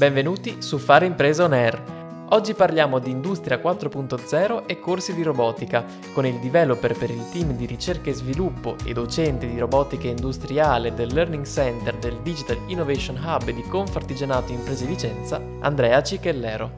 Benvenuti 0.00 0.62
su 0.62 0.78
Fare 0.78 1.04
Impresa 1.04 1.44
On 1.44 1.52
Air. 1.52 2.26
Oggi 2.30 2.54
parliamo 2.54 2.98
di 3.00 3.10
Industria 3.10 3.58
4.0 3.58 4.64
e 4.64 4.80
corsi 4.80 5.14
di 5.14 5.22
robotica, 5.22 5.84
con 6.14 6.24
il 6.24 6.40
developer 6.40 6.96
per 6.96 7.10
il 7.10 7.28
team 7.30 7.54
di 7.54 7.66
ricerca 7.66 8.08
e 8.08 8.14
sviluppo 8.14 8.76
e 8.86 8.94
docente 8.94 9.46
di 9.46 9.58
robotica 9.58 10.08
industriale 10.08 10.94
del 10.94 11.12
Learning 11.12 11.44
Center 11.44 11.98
del 11.98 12.18
Digital 12.22 12.58
Innovation 12.68 13.22
Hub 13.22 13.50
di 13.50 13.60
Confartigianato 13.60 14.52
Imprese 14.52 14.86
Vicenza, 14.86 15.38
Andrea 15.60 16.02
Cicchellero. 16.02 16.70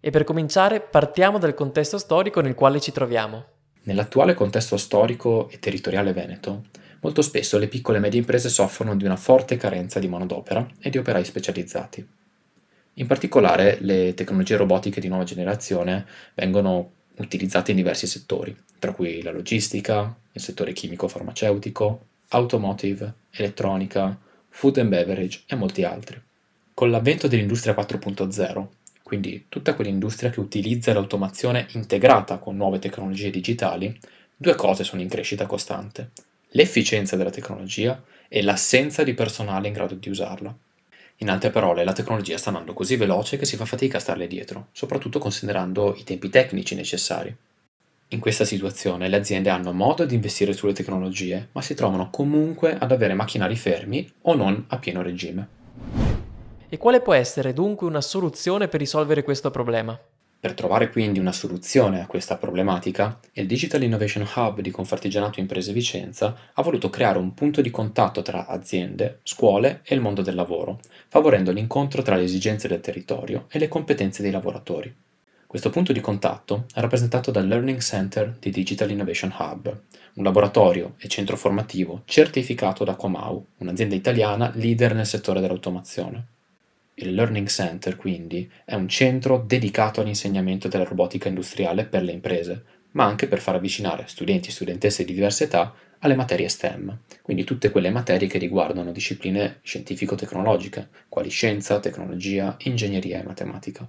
E 0.00 0.10
per 0.10 0.24
cominciare 0.24 0.80
partiamo 0.80 1.38
dal 1.38 1.54
contesto 1.54 1.96
storico 1.96 2.40
nel 2.40 2.56
quale 2.56 2.80
ci 2.80 2.90
troviamo. 2.90 3.44
Nell'attuale 3.84 4.34
contesto 4.34 4.76
storico 4.76 5.48
e 5.48 5.60
territoriale 5.60 6.12
veneto, 6.12 6.64
Molto 7.02 7.22
spesso 7.22 7.58
le 7.58 7.66
piccole 7.66 7.98
e 7.98 8.00
medie 8.00 8.20
imprese 8.20 8.48
soffrono 8.48 8.94
di 8.94 9.04
una 9.04 9.16
forte 9.16 9.56
carenza 9.56 9.98
di 9.98 10.06
manodopera 10.06 10.64
e 10.78 10.88
di 10.88 10.98
operai 10.98 11.24
specializzati. 11.24 12.06
In 12.94 13.06
particolare 13.08 13.78
le 13.80 14.14
tecnologie 14.14 14.56
robotiche 14.56 15.00
di 15.00 15.08
nuova 15.08 15.24
generazione 15.24 16.06
vengono 16.34 16.90
utilizzate 17.16 17.72
in 17.72 17.78
diversi 17.78 18.06
settori, 18.06 18.56
tra 18.78 18.92
cui 18.92 19.20
la 19.20 19.32
logistica, 19.32 20.14
il 20.30 20.40
settore 20.40 20.72
chimico-farmaceutico, 20.72 22.06
automotive, 22.28 23.14
elettronica, 23.32 24.16
food 24.48 24.78
and 24.78 24.88
beverage 24.88 25.42
e 25.46 25.56
molti 25.56 25.82
altri. 25.82 26.22
Con 26.72 26.92
l'avvento 26.92 27.26
dell'industria 27.26 27.74
4.0, 27.74 28.66
quindi 29.02 29.46
tutta 29.48 29.74
quell'industria 29.74 30.30
che 30.30 30.38
utilizza 30.38 30.92
l'automazione 30.92 31.66
integrata 31.72 32.38
con 32.38 32.54
nuove 32.54 32.78
tecnologie 32.78 33.30
digitali, 33.30 33.98
due 34.36 34.54
cose 34.54 34.84
sono 34.84 35.02
in 35.02 35.08
crescita 35.08 35.46
costante 35.46 36.10
l'efficienza 36.52 37.16
della 37.16 37.30
tecnologia 37.30 38.02
e 38.28 38.42
l'assenza 38.42 39.02
di 39.02 39.14
personale 39.14 39.68
in 39.68 39.74
grado 39.74 39.94
di 39.94 40.08
usarla. 40.08 40.54
In 41.16 41.30
altre 41.30 41.50
parole, 41.50 41.84
la 41.84 41.92
tecnologia 41.92 42.38
sta 42.38 42.48
andando 42.48 42.72
così 42.72 42.96
veloce 42.96 43.36
che 43.36 43.44
si 43.44 43.56
fa 43.56 43.64
fatica 43.64 43.98
a 43.98 44.00
starle 44.00 44.26
dietro, 44.26 44.68
soprattutto 44.72 45.18
considerando 45.18 45.94
i 45.96 46.02
tempi 46.02 46.28
tecnici 46.28 46.74
necessari. 46.74 47.34
In 48.08 48.20
questa 48.20 48.44
situazione 48.44 49.08
le 49.08 49.16
aziende 49.16 49.48
hanno 49.48 49.72
modo 49.72 50.04
di 50.04 50.14
investire 50.14 50.52
sulle 50.52 50.72
tecnologie, 50.72 51.48
ma 51.52 51.62
si 51.62 51.74
trovano 51.74 52.10
comunque 52.10 52.76
ad 52.76 52.92
avere 52.92 53.14
macchinari 53.14 53.56
fermi 53.56 54.10
o 54.22 54.34
non 54.34 54.64
a 54.68 54.78
pieno 54.78 55.00
regime. 55.00 55.48
E 56.68 56.76
quale 56.76 57.00
può 57.00 57.14
essere 57.14 57.52
dunque 57.52 57.86
una 57.86 58.00
soluzione 58.00 58.68
per 58.68 58.80
risolvere 58.80 59.22
questo 59.22 59.50
problema? 59.50 59.98
Per 60.42 60.54
trovare 60.54 60.90
quindi 60.90 61.20
una 61.20 61.30
soluzione 61.30 62.00
a 62.00 62.06
questa 62.06 62.36
problematica, 62.36 63.20
il 63.34 63.46
Digital 63.46 63.84
Innovation 63.84 64.28
Hub 64.34 64.60
di 64.60 64.72
Confartigianato 64.72 65.38
Imprese 65.38 65.72
Vicenza 65.72 66.36
ha 66.52 66.62
voluto 66.62 66.90
creare 66.90 67.18
un 67.18 67.32
punto 67.32 67.60
di 67.60 67.70
contatto 67.70 68.22
tra 68.22 68.48
aziende, 68.48 69.20
scuole 69.22 69.82
e 69.84 69.94
il 69.94 70.00
mondo 70.00 70.20
del 70.20 70.34
lavoro, 70.34 70.80
favorendo 71.06 71.52
l'incontro 71.52 72.02
tra 72.02 72.16
le 72.16 72.24
esigenze 72.24 72.66
del 72.66 72.80
territorio 72.80 73.46
e 73.52 73.60
le 73.60 73.68
competenze 73.68 74.20
dei 74.20 74.32
lavoratori. 74.32 74.92
Questo 75.46 75.70
punto 75.70 75.92
di 75.92 76.00
contatto 76.00 76.64
è 76.74 76.80
rappresentato 76.80 77.30
dal 77.30 77.46
Learning 77.46 77.78
Center 77.78 78.36
di 78.40 78.50
Digital 78.50 78.90
Innovation 78.90 79.32
Hub, 79.38 79.80
un 80.14 80.24
laboratorio 80.24 80.94
e 80.98 81.06
centro 81.06 81.36
formativo 81.36 82.02
certificato 82.04 82.82
da 82.82 82.96
Comau, 82.96 83.46
un'azienda 83.58 83.94
italiana 83.94 84.50
leader 84.56 84.92
nel 84.92 85.06
settore 85.06 85.40
dell'automazione. 85.40 86.26
Il 86.94 87.14
Learning 87.14 87.46
Center, 87.46 87.96
quindi, 87.96 88.50
è 88.64 88.74
un 88.74 88.88
centro 88.88 89.38
dedicato 89.38 90.00
all'insegnamento 90.00 90.68
della 90.68 90.84
robotica 90.84 91.28
industriale 91.28 91.86
per 91.86 92.02
le 92.02 92.12
imprese, 92.12 92.64
ma 92.92 93.04
anche 93.04 93.28
per 93.28 93.40
far 93.40 93.54
avvicinare 93.54 94.04
studenti 94.06 94.48
e 94.48 94.52
studentesse 94.52 95.04
di 95.04 95.14
diverse 95.14 95.44
età 95.44 95.74
alle 96.00 96.14
materie 96.14 96.48
STEM, 96.48 96.98
quindi 97.22 97.44
tutte 97.44 97.70
quelle 97.70 97.90
materie 97.90 98.28
che 98.28 98.38
riguardano 98.38 98.92
discipline 98.92 99.60
scientifico-tecnologiche, 99.62 100.88
quali 101.08 101.30
scienza, 101.30 101.80
tecnologia, 101.80 102.56
ingegneria 102.58 103.20
e 103.20 103.24
matematica. 103.24 103.88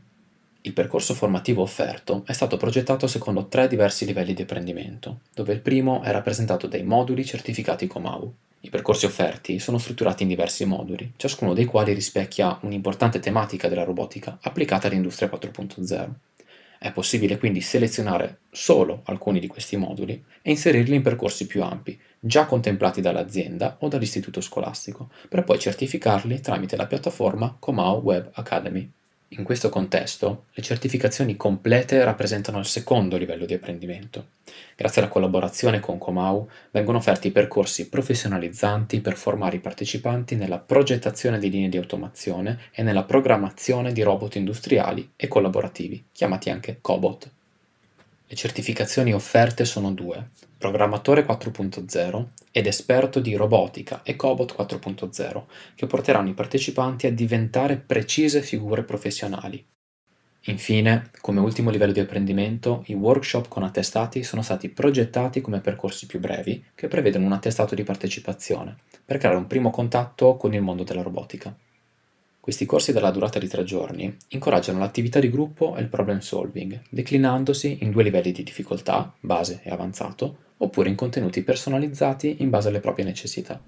Il 0.65 0.73
percorso 0.73 1.13
formativo 1.13 1.61
offerto 1.61 2.23
è 2.25 2.33
stato 2.33 2.57
progettato 2.57 3.05
secondo 3.07 3.47
tre 3.47 3.67
diversi 3.67 4.05
livelli 4.05 4.33
di 4.33 4.43
apprendimento, 4.43 5.19
dove 5.33 5.53
il 5.53 5.59
primo 5.59 6.01
è 6.01 6.11
rappresentato 6.11 6.67
dai 6.67 6.83
moduli 6.83 7.25
certificati 7.25 7.85
Comau, 7.85 8.33
i 8.65 8.69
percorsi 8.69 9.05
offerti 9.05 9.59
sono 9.59 9.77
strutturati 9.77 10.23
in 10.23 10.29
diversi 10.29 10.63
moduli, 10.63 11.11
ciascuno 11.17 11.53
dei 11.53 11.65
quali 11.65 11.91
rispecchia 11.91 12.59
un'importante 12.61 13.19
tematica 13.19 13.67
della 13.67 13.83
robotica 13.83 14.37
applicata 14.41 14.87
all'industria 14.87 15.29
4.0. 15.29 16.09
È 16.79 16.91
possibile 16.93 17.37
quindi 17.37 17.59
selezionare 17.59 18.39
solo 18.49 19.01
alcuni 19.03 19.41
di 19.41 19.47
questi 19.47 19.75
moduli 19.75 20.23
e 20.41 20.51
inserirli 20.51 20.95
in 20.95 21.01
percorsi 21.01 21.45
più 21.45 21.61
ampi, 21.61 21.99
già 22.17 22.45
contemplati 22.45 23.01
dall'azienda 23.01 23.75
o 23.81 23.89
dall'istituto 23.89 24.39
scolastico, 24.39 25.09
per 25.27 25.43
poi 25.43 25.59
certificarli 25.59 26.39
tramite 26.39 26.77
la 26.77 26.87
piattaforma 26.87 27.53
Comau 27.59 28.01
Web 28.01 28.29
Academy. 28.35 28.89
In 29.35 29.43
questo 29.43 29.69
contesto, 29.69 30.45
le 30.51 30.61
certificazioni 30.61 31.35
complete 31.35 32.03
rappresentano 32.03 32.59
il 32.59 32.65
secondo 32.65 33.17
livello 33.17 33.45
di 33.45 33.55
apprendimento. 33.55 34.27
Grazie 34.75 35.01
alla 35.01 35.09
collaborazione 35.09 35.79
con 35.79 35.97
Comau 35.97 36.47
vengono 36.69 36.99
offerti 36.99 37.31
percorsi 37.31 37.89
professionalizzanti 37.89 39.01
per 39.01 39.15
formare 39.15 39.55
i 39.55 39.59
partecipanti 39.59 40.35
nella 40.35 40.59
progettazione 40.59 41.39
di 41.39 41.49
linee 41.49 41.69
di 41.69 41.77
automazione 41.77 42.59
e 42.71 42.83
nella 42.83 43.05
programmazione 43.05 43.91
di 43.91 44.03
robot 44.03 44.35
industriali 44.35 45.13
e 45.15 45.27
collaborativi, 45.27 46.05
chiamati 46.11 46.51
anche 46.51 46.77
cobot. 46.79 47.31
Le 48.33 48.39
certificazioni 48.39 49.13
offerte 49.13 49.63
sono 49.63 49.91
due, 49.91 50.31
programmatore 50.57 51.23
4.0 51.23 52.29
ed 52.49 52.65
esperto 52.65 53.19
di 53.19 53.35
robotica 53.35 54.01
e 54.01 54.15
Cobot 54.15 54.55
4.0, 54.57 55.43
che 55.75 55.85
porteranno 55.85 56.29
i 56.29 56.33
partecipanti 56.33 57.05
a 57.05 57.11
diventare 57.11 57.77
precise 57.77 58.41
figure 58.41 58.81
professionali. 58.81 59.63
Infine, 60.45 61.11
come 61.21 61.41
ultimo 61.41 61.69
livello 61.69 61.91
di 61.91 61.99
apprendimento, 61.99 62.81
i 62.87 62.95
workshop 62.95 63.47
con 63.49 63.61
attestati 63.61 64.23
sono 64.23 64.41
stati 64.41 64.67
progettati 64.69 65.39
come 65.39 65.61
percorsi 65.61 66.07
più 66.07 66.19
brevi 66.19 66.65
che 66.73 66.87
prevedono 66.87 67.27
un 67.27 67.33
attestato 67.33 67.75
di 67.75 67.83
partecipazione, 67.83 68.77
per 69.05 69.19
creare 69.19 69.37
un 69.37 69.45
primo 69.45 69.69
contatto 69.69 70.37
con 70.37 70.55
il 70.55 70.61
mondo 70.63 70.81
della 70.81 71.03
robotica. 71.03 71.55
Questi 72.43 72.65
corsi 72.65 72.91
dalla 72.91 73.09
durata 73.09 73.39
di 73.39 73.47
tre 73.47 73.63
giorni 73.63 74.17
incoraggiano 74.27 74.79
l'attività 74.79 75.17
di 75.17 75.29
gruppo 75.29 75.77
e 75.77 75.81
il 75.81 75.87
problem 75.87 76.19
solving, 76.19 76.77
declinandosi 76.89 77.77
in 77.83 77.91
due 77.91 78.03
livelli 78.03 78.33
di 78.33 78.43
difficoltà, 78.43 79.13
base 79.21 79.61
e 79.63 79.71
avanzato, 79.71 80.39
oppure 80.57 80.89
in 80.89 80.95
contenuti 80.95 81.41
personalizzati 81.41 82.35
in 82.39 82.49
base 82.49 82.67
alle 82.67 82.81
proprie 82.81 83.05
necessità. 83.05 83.61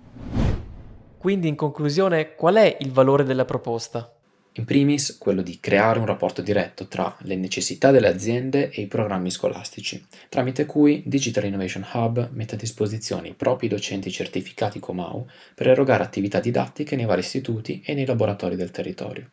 Quindi 1.17 1.47
in 1.47 1.55
conclusione, 1.55 2.35
qual 2.35 2.55
è 2.55 2.75
il 2.81 2.91
valore 2.91 3.23
della 3.23 3.45
proposta? 3.45 4.13
In 4.57 4.63
primis 4.63 5.17
quello 5.17 5.41
di 5.41 5.59
creare 5.59 5.99
un 5.99 6.05
rapporto 6.05 6.41
diretto 6.41 6.87
tra 6.87 7.17
le 7.23 7.35
necessità 7.35 7.91
delle 7.91 8.07
aziende 8.07 8.69
e 8.69 8.83
i 8.83 8.87
programmi 8.87 9.29
scolastici, 9.29 10.01
tramite 10.29 10.65
cui 10.65 11.03
Digital 11.05 11.43
Innovation 11.43 11.85
Hub 11.91 12.29
mette 12.31 12.55
a 12.55 12.57
disposizione 12.57 13.27
i 13.27 13.33
propri 13.33 13.67
docenti 13.67 14.09
certificati 14.09 14.79
Comau 14.79 15.27
per 15.53 15.67
erogare 15.67 16.03
attività 16.03 16.39
didattiche 16.39 16.95
nei 16.95 17.05
vari 17.05 17.19
istituti 17.19 17.81
e 17.85 17.93
nei 17.93 18.05
laboratori 18.05 18.55
del 18.55 18.71
territorio. 18.71 19.29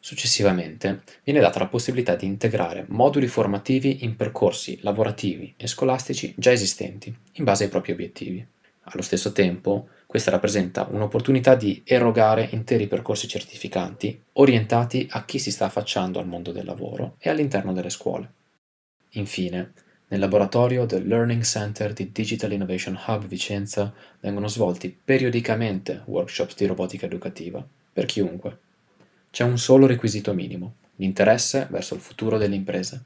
Successivamente 0.00 1.02
viene 1.24 1.40
data 1.40 1.58
la 1.58 1.66
possibilità 1.66 2.14
di 2.14 2.24
integrare 2.24 2.86
moduli 2.88 3.26
formativi 3.26 4.04
in 4.04 4.16
percorsi 4.16 4.78
lavorativi 4.80 5.52
e 5.58 5.66
scolastici 5.66 6.32
già 6.38 6.52
esistenti, 6.52 7.14
in 7.32 7.44
base 7.44 7.64
ai 7.64 7.70
propri 7.70 7.92
obiettivi. 7.92 8.46
Allo 8.90 9.02
stesso 9.02 9.32
tempo, 9.32 9.88
questa 10.06 10.30
rappresenta 10.30 10.88
un'opportunità 10.90 11.54
di 11.54 11.82
erogare 11.84 12.48
interi 12.52 12.86
percorsi 12.86 13.28
certificanti 13.28 14.18
orientati 14.34 15.06
a 15.10 15.26
chi 15.26 15.38
si 15.38 15.50
sta 15.50 15.66
affacciando 15.66 16.18
al 16.18 16.26
mondo 16.26 16.52
del 16.52 16.64
lavoro 16.64 17.16
e 17.18 17.28
all'interno 17.28 17.74
delle 17.74 17.90
scuole. 17.90 18.32
Infine, 19.10 19.72
nel 20.08 20.20
laboratorio 20.20 20.86
del 20.86 21.06
Learning 21.06 21.42
Center 21.42 21.92
di 21.92 22.10
Digital 22.12 22.52
Innovation 22.52 22.98
Hub 23.06 23.26
Vicenza 23.26 23.92
vengono 24.20 24.48
svolti 24.48 24.88
periodicamente 25.04 26.02
workshop 26.06 26.54
di 26.56 26.64
robotica 26.64 27.04
educativa 27.04 27.62
per 27.92 28.06
chiunque. 28.06 28.58
C'è 29.30 29.44
un 29.44 29.58
solo 29.58 29.86
requisito 29.86 30.32
minimo, 30.32 30.76
l'interesse 30.96 31.68
verso 31.70 31.94
il 31.94 32.00
futuro 32.00 32.38
delle 32.38 32.54
imprese. 32.54 33.04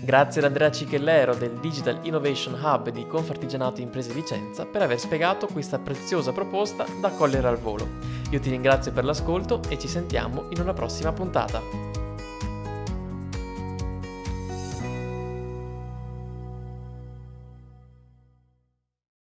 Grazie 0.00 0.40
ad 0.40 0.46
Andrea 0.46 0.70
Cicchellero 0.70 1.34
del 1.34 1.58
Digital 1.58 1.98
Innovation 2.02 2.54
Hub 2.54 2.88
di 2.90 3.06
Confartigianato 3.06 3.80
Imprese 3.80 4.12
Vicenza 4.12 4.64
per 4.64 4.82
aver 4.82 4.98
spiegato 4.98 5.48
questa 5.48 5.78
preziosa 5.78 6.32
proposta 6.32 6.86
da 7.00 7.10
cogliere 7.10 7.48
al 7.48 7.58
volo. 7.58 7.86
Io 8.30 8.40
ti 8.40 8.50
ringrazio 8.50 8.92
per 8.92 9.04
l'ascolto 9.04 9.60
e 9.68 9.78
ci 9.78 9.88
sentiamo 9.88 10.46
in 10.50 10.60
una 10.60 10.72
prossima 10.72 11.12
puntata. 11.12 11.87